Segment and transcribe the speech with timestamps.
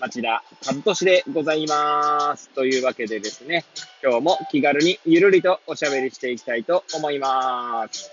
[0.00, 2.50] 町田和俊でございます。
[2.50, 3.64] というわけでですね、
[4.02, 8.10] 今日も気軽にゆるりとおしゃべりしていきたいと思います。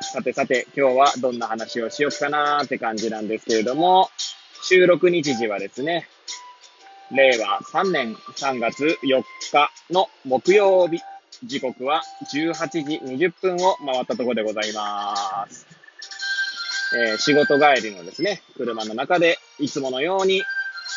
[0.00, 4.10] さてさて、今日はどんな話をしようかなーって感じなんですけれども、
[4.62, 6.06] 収録日時はですね、
[7.10, 11.00] 令和3年3月4日の木曜日、
[11.42, 12.80] 時刻は18時
[13.28, 15.66] 20分を回ったところでございます。
[16.94, 20.42] えー、仕事帰りのですね、車の中でいつものように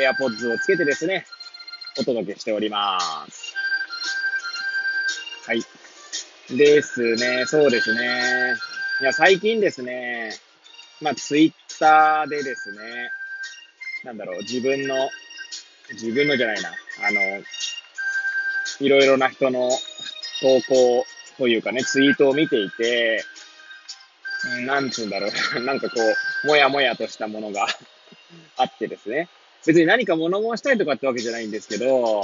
[0.00, 1.26] AirPods をつけてですね、
[1.98, 3.54] お届けしております。
[5.46, 5.62] はい。
[6.56, 8.54] ですね、そうですね。
[9.00, 10.32] いや、最近ですね、
[11.00, 12.78] まあ、Twitter でですね、
[14.04, 15.08] なんだろう、自分の、
[15.92, 16.70] 自分のじゃないな、
[17.06, 17.20] あの、
[18.80, 19.70] いろいろな人の
[20.40, 21.04] 投稿
[21.38, 23.24] というかね、ツイートを見ていて、
[24.66, 25.96] なんつうんだろう、なんかこ
[26.44, 27.66] う、もやもやとしたものが
[28.56, 29.28] あってですね。
[29.66, 32.22] 別に何か物申したいとかってわけじゃないんですけど、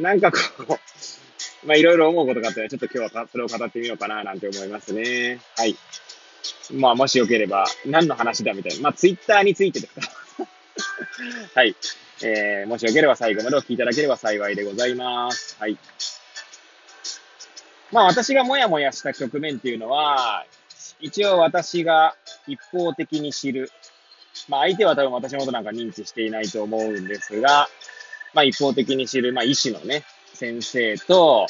[0.00, 0.78] なんかこう、
[1.66, 5.40] まあいろいろ思うことがあったら、ちょっと今日はそれを語ってみようかななんて思いますね。
[5.56, 5.76] はい。
[6.72, 8.82] まあもしよければ、何の話だみたいな。
[8.82, 10.02] まあツイッターについてですか。
[11.54, 11.74] はい。
[12.22, 15.56] えー、もしよければ最後までお聞きいただければ幸いでございます。
[15.58, 15.78] はい。
[17.90, 20.46] まあ私がもやもやした局面っていうのは、
[21.00, 22.14] 一応私が
[22.46, 23.70] 一方的に知る
[24.48, 27.68] まあ相手は多分私のことなんか認知していないと思うんですが、
[28.32, 31.46] まあ一方的に知る、まあ医師のね、先生と、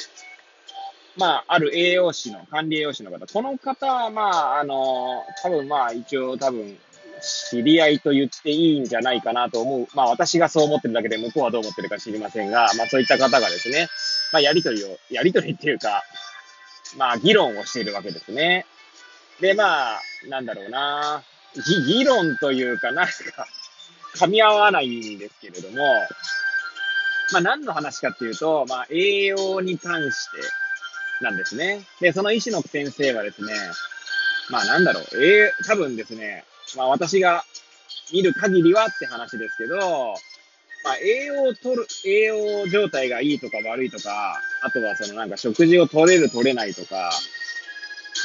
[1.17, 3.27] まあ、ある栄養士の、管理栄養士の方。
[3.27, 4.23] この方は、ま
[4.57, 6.77] あ、あの、多分まあ、一応多分、
[7.51, 9.87] 知り合いと言っていいんじゃないかなと思う。
[9.95, 13.89] まあ、私がそう思ってるだけで、向こうはどう思ってるか知りませんが、まあ、そういった方がですね、
[14.33, 16.03] まあ、やりとりを、やりとりっていうか、
[16.97, 18.67] まあ、議論をしているわけですね。
[19.41, 21.23] で、まあ、なんだろうな。
[21.87, 23.13] 議論というか、なんか、
[24.17, 25.77] 噛み合わないんですけれども、
[27.33, 30.39] まあ何の話かっていうと、まあ栄養に関して
[31.21, 31.85] なんですね。
[32.01, 33.53] で、その医師の先生はですね、
[34.51, 36.45] まあなんだろう、えー、多分ですね、
[36.77, 37.45] まあ私が
[38.13, 39.79] 見る限りはって話ですけど、
[40.85, 47.11] まあ栄養を取る、栄養状態がいいとか悪いとか、あとはそのなんか食事を取れる取れないとか、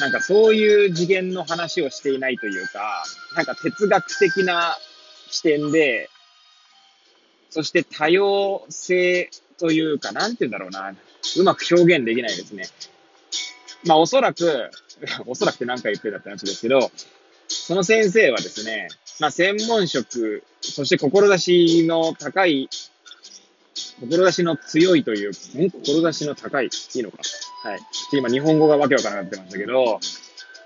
[0.00, 3.04] なんかそういう次元の話をしていないというか、
[3.36, 4.76] なんか哲学的な
[5.30, 6.08] 視点で、
[7.50, 10.94] そして多様性というか、なんて言うんだろうな。
[11.36, 12.64] うまく表現できないですね。
[13.84, 14.70] まあおそらく、
[15.26, 16.90] おそらくって何回言ってたって話ですけど、
[17.48, 18.88] その先生はですね、
[19.18, 22.70] まあ専門職、そして志の高い、
[24.00, 27.18] 志の強いという、ん志の高い、いいのか。
[27.62, 27.80] はい。
[28.12, 30.00] 今、日本語がわけわからなくなってましたけど、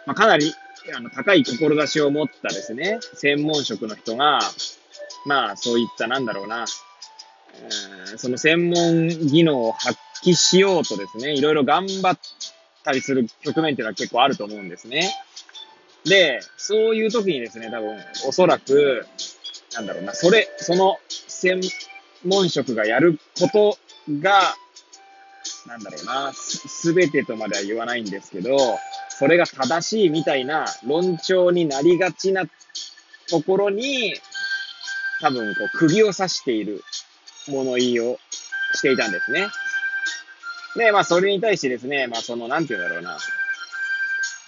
[0.06, 0.55] まあ、かなり、
[0.97, 4.38] あの、高い志を持ったですね、専門職の人が、
[5.27, 6.66] まあ、そういった、なんだろうな、
[7.55, 12.19] えー、その専門技能を発揮しようとですね、いろいろ頑張っ
[12.84, 15.11] たりする局面っていうのは結構あると思うんですね。
[16.05, 19.06] で、そういう時にですね、多分、おそらく、
[19.75, 21.61] なんだろうな、それ、その専
[22.25, 23.78] 門職がやること
[24.21, 24.55] が、
[25.66, 28.58] なんだろうな、すべてとまでは言わないんですけど、
[29.08, 32.44] それが正しいみたいな論調になりがちな
[33.28, 34.14] ところに、
[35.20, 36.82] 多分、こう、釘を刺している
[37.48, 38.19] 物言いを
[38.75, 39.48] していたんですね。
[40.76, 43.19] で、まあ、それに対してですね、まあ、その、なんて言うんだろうな。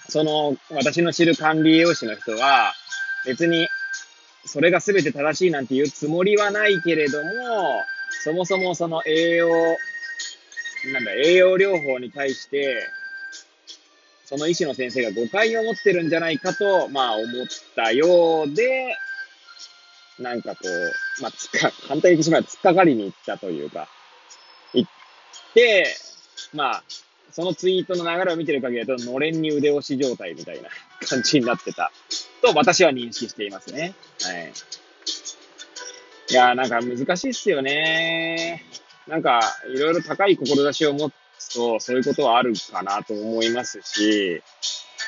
[0.09, 2.73] その、私の知る管理栄養士の人は、
[3.25, 3.67] 別に、
[4.45, 7.83] それが全て正しいなんて言うつもりはないけれども、
[8.23, 9.49] そもそもその栄養
[10.93, 12.81] なんだ、栄養療法に対して、
[14.25, 17.25] その医師の先生が誤解を持ってるんじゃないかと、まあ思っ
[17.75, 18.95] たようで、
[20.19, 23.87] なんかこう、まあ、つか、簡単に言ってしまえば突っかかりに行ったというか、
[24.73, 24.91] 行っ
[25.53, 25.85] て、
[26.53, 26.83] まあ、
[27.31, 30.69] そのツイートの流れを見てる限りだと、のれんに腕押し状態みたいな
[31.07, 31.91] 感じになってた
[32.41, 33.93] と私は認識していますね。
[34.21, 34.53] はい。
[36.29, 38.65] いやーなんか難しいっすよね
[39.07, 39.39] なんか、
[39.73, 44.41] いろいろ高い志を持つと、そういうことはあるかなと思いますし、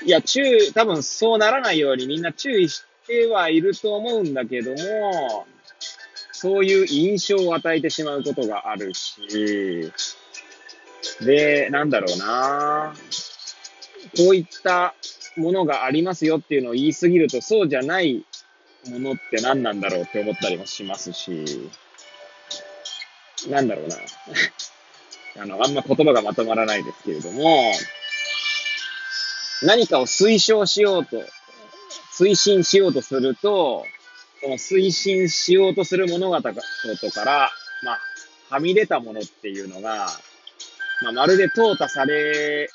[0.05, 5.45] いや、注意、多分そうならないようにみんな注意してはいると思うんだけども、
[6.31, 9.91] そういう印象を与えてしまうことがあるし、
[11.21, 12.93] で、なんだろうな
[14.15, 14.93] こういった
[15.35, 18.25] ものがありますよっていうのを言いすぎると、そうじゃない
[18.89, 21.69] ものって何なんだろうって思ったりもしますし、
[23.47, 23.97] なんだろうな。
[25.41, 27.73] あの、あんま言葉がまとまらないですけれども、
[29.61, 31.23] 何かを推奨しようと、
[32.17, 33.85] 推進しようとすると、
[34.41, 36.41] その推進しようとする物事
[37.11, 37.51] から、
[37.83, 38.01] まあ、
[38.49, 40.07] はみ出たものっていうのが、
[41.01, 42.69] まあ、まるで淘汰され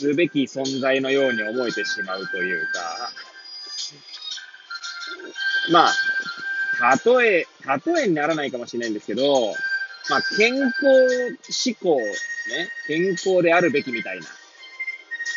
[0.00, 3.12] るべき存在のように思えてしまうというか、
[5.70, 5.92] まあ、
[7.06, 7.46] 例え、
[7.86, 9.52] 例えにならないかもしれないんですけど、
[10.10, 10.72] まあ、健康
[11.48, 12.04] 志向、ね、
[12.88, 14.20] 健康であるべきみたい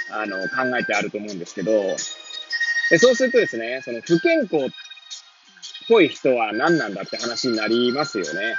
[0.09, 1.71] な、あの、考えてあると思うんですけど、
[2.89, 4.69] でそうするとですね、その不健康っ
[5.88, 8.56] ぽい人は何なんだって話になりますよね。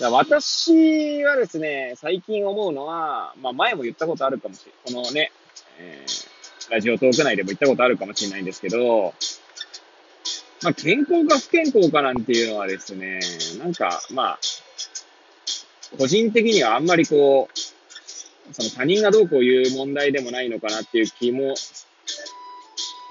[0.00, 5.04] だ私はですね、最近思うのは、まあ前も言ったことあるかもしれない。
[5.04, 5.30] このね、
[5.78, 9.14] えー、ラジオトーク内でも言ったことあるかもしれないんですけど、
[10.64, 13.20] まあ健康か不健康かなんていうのはですね、
[13.58, 14.38] なんか、まあ、
[15.98, 21.54] 個人的にはあんまりこう、その他人がどうこういう問題でもないのかなっていう気も、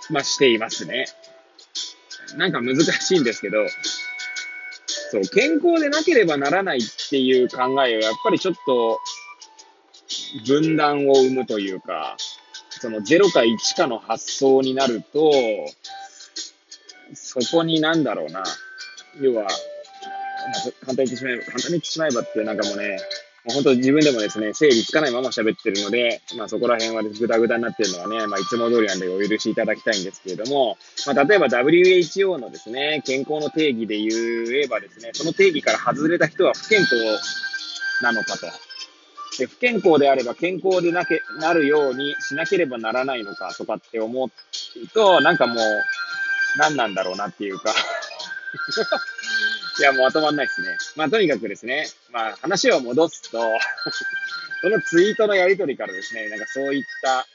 [0.10, 1.06] まあしていますね。
[2.38, 3.58] なんか難しいんですけど、
[5.12, 9.00] そう、健康でなければならないっていう考えは、やっぱりちょっと、
[10.48, 12.18] 分断を生むというか、
[12.72, 15.32] その0か1かの発想になると、
[17.16, 18.44] そこになんだろうな、
[19.20, 19.48] 要は、
[20.82, 22.98] 簡単に言ってしまえば、簡単に言ってしまえばってなんかもうね、
[23.46, 36.96] もう本当自分でもですね、整理つかないまま喋ってるので、まあそこら辺はぐだぐだになってるのはね、まあいつも通りなんでお許しいただきたいんですけれども、まあ例えば WHO のですね、健康の定義で言えばですね、その定義から外れた人は不健康
[38.02, 38.48] なのかと。
[39.38, 44.30] で不健康であれば健康でなけなるようにしなければならないのかとかって思う
[44.94, 45.58] と、なんかもう、
[46.58, 47.74] 何なんだろうなっていうか
[49.80, 50.68] いや、もうまとまんないですね。
[50.96, 53.40] まあ、とにかくですね、まあ、話を戻すと
[54.62, 57.28] そのツイートのやりとりからですね、なんかそういった、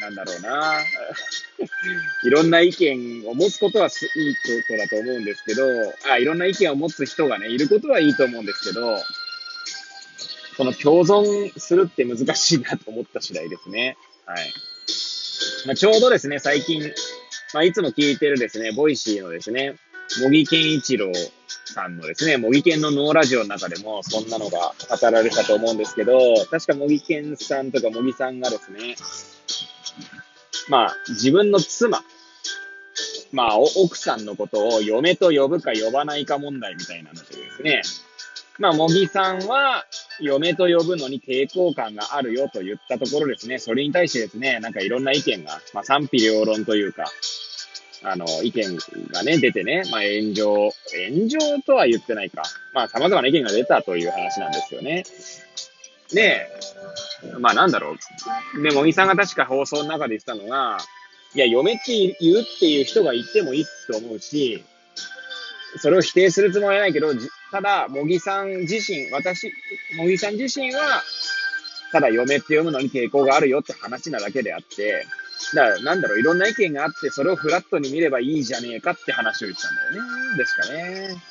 [0.00, 0.82] なんだろうな、
[2.24, 5.66] いろんな意見を持つことはいいことだと思うんですけど、
[6.08, 9.02] あ、いろんな意見を持つ人がね、いることはいいと思うんですけど、
[10.56, 13.96] その共存するって難しいなと思った次第ですね。
[14.26, 14.52] はい。
[15.66, 16.92] まあ、ちょうどですね、最近、
[17.52, 19.74] まあ、いつも聞いてるですね、 Voicy のですね、
[20.08, 21.12] 茂木健一郎
[21.64, 26.18] さんのですね、茂木健の脳ラジオの中でもそんなのが語られたと思うんですけど、
[26.50, 28.96] 確か茂木健さんとか茂木さんがですね、
[30.68, 32.02] まあ、自分の妻、
[33.32, 37.82] まあ、奥さんのことを嫁と呼ぶか呼ばないか問題みたいなのでですね、
[38.60, 39.86] まあ、茂木さんは、
[40.20, 47.06] 嫁と呼ぶのに抵抗感があるよと言ったところですね、それに対してですね、なんかいろんな意見が、まあ、賛否両論というか、
[48.02, 48.78] あの、意見
[49.12, 50.44] がね、出てね、まあ、炎上、
[51.08, 52.42] 炎上とは言ってないか。
[52.74, 55.04] まあ、様々な意見が出たという話なんですよね。
[56.12, 56.46] で、
[57.38, 57.94] まあ、なんだろ
[58.56, 58.62] う。
[58.62, 60.78] で、もみさんが確か放送の中で言ってたのが、
[61.34, 64.64] いや、嫁って言うっていう人がいてもいいと思うし、
[65.78, 67.12] それを否定するつもりはないけど、
[67.50, 69.52] ただ、茂木さん自身、私、
[69.96, 71.02] 茂木さん自身は、
[71.92, 75.06] ただ嫁って読むのに抵抗があるよって話なだけであって、
[75.54, 80.38] だから、なんだろう、いろんな意見があって、それをフラットに見ればいいじゃねえかって話を言ってたんだよね。
[80.38, 81.22] ですかね。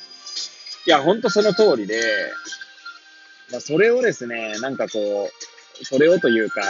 [0.86, 2.00] いや、ほんとその通りで、
[3.50, 5.30] まあそれをですね、なんかこ
[5.80, 6.62] う、それをというか、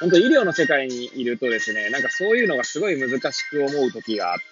[0.00, 4.44] 本当医療の世界にいるとですね、なんかそういうのがすごい難しく思う時があって、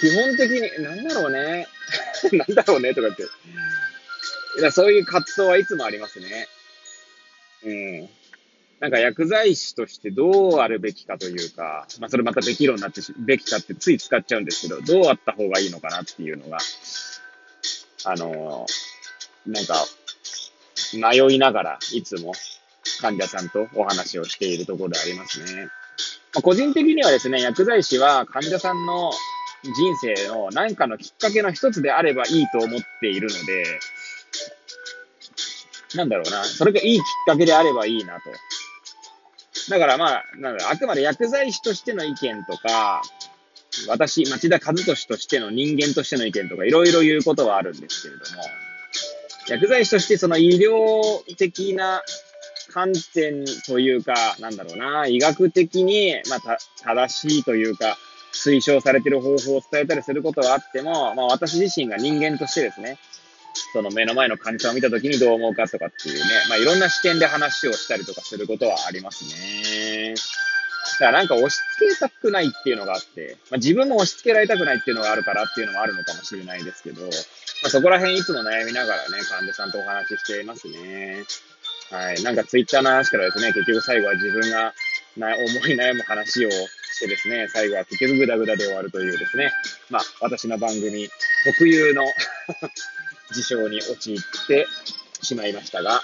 [0.00, 1.68] 基本的に、なんだろうね、
[2.32, 6.48] なんだろうねとかって、いやそういう葛藤はいつもありますね。
[7.64, 8.08] うん。
[8.80, 16.58] なんか薬剤師としてどうあるべきかというか、まあそれまたべき論になってし、べきかってつい使っちゃうんですけど、どうあった方がいいのかなっていうのが、
[18.04, 19.84] あのー、なんか、
[20.94, 22.32] 迷いながらいつも
[23.00, 25.68] 患者さんとお話をしているところでありますね。
[26.34, 29.12] まあ、個人的にはですね、薬剤師は患者さんの
[29.64, 33.80] 人生の何かのきっかけの一つであればいいと思っているので、
[35.94, 38.20] なんだろうな、それがいいきっかけであればいいなと。
[39.70, 43.02] だからまあ、なんだあくまで薬剤師としての意見とか、
[43.88, 48.42] 私、町田和俊としての人間としての意見とか、いろいろ言うことはあるんですけれども、
[49.48, 52.02] 薬剤師としてその医療的な
[52.72, 57.96] 観点というか、なんだろうな、医学的に、まあ、正しいというか、
[58.32, 62.98] 推奨されてる方法を伝えたりすることはあっても、まあ私自身が人間としてですね、
[63.72, 70.14] その目の前の患者さんを見たときにどう思うかとかっていうね、まあいろんな視点で話をしたりとかすることはありますね。
[71.00, 77.08] だからなんか押し付けたくないっていうのがあって、まあ、自分も押し付けられたくないっていうのがあるからっていうのもあるのかもしれないですけど、ま
[77.66, 81.24] あ、そこら辺いつも悩みながらね、患者さんとお話ししていますね。
[81.90, 82.22] はい。
[82.22, 84.74] なんかツイッターの話からですね、結局最後は自分が
[85.16, 86.48] な思い悩む話を
[86.98, 89.52] してですね、最後は結局グダグダで終わるというですね、
[89.88, 91.08] まあ私の番組
[91.44, 92.02] 特有の
[93.32, 94.66] 事象に陥って
[95.22, 96.02] しまいましたが、はい。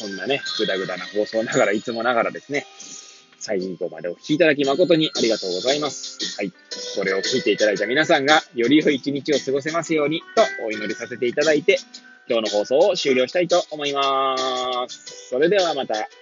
[0.00, 2.66] こんなね、ぐだぐだな放送ながら、いつもながらですね、
[3.40, 6.18] 最後までお聴きいただき誠にありがとうございます。
[6.36, 6.52] はい。
[6.94, 11.78] これを聞いていただいた皆さんが、より良い一日を過ごせますように、とお祈りさせていただいて、
[12.28, 14.36] 今日の放送を終了したいと思いま
[14.88, 15.28] す。
[15.30, 16.08] それではまた